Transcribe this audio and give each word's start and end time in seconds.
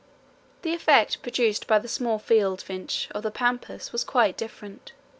The 0.63 0.73
effect 0.73 1.21
produced 1.21 1.67
by 1.67 1.77
the 1.77 1.87
small 1.87 2.17
field 2.17 2.59
finch 2.63 3.07
of 3.11 3.21
the 3.21 3.29
pampas 3.29 3.91
was 3.91 4.03
quite 4.03 4.35
different. 4.35 4.93